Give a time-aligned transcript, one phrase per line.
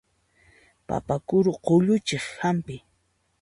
[0.87, 2.75] Papa kuru qulluchiq hampi.